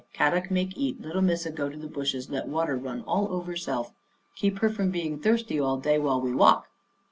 "Kadok 0.15 0.49
make 0.49 0.75
eat, 0.75 0.99
Little 0.99 1.21
Missa 1.21 1.51
go 1.51 1.69
to 1.69 1.77
the 1.77 1.85
bushes 1.87 2.31
let 2.31 2.47
water 2.47 2.75
run 2.75 3.01
all 3.03 3.31
over 3.31 3.55
self. 3.55 3.93
Keep 4.35 4.57
her 4.57 4.69
from 4.71 4.89
being 4.89 5.19
thirsty 5.19 5.59
all 5.59 5.77
day 5.77 5.99
while 5.99 6.19
we 6.19 6.33
walk." 6.33 6.65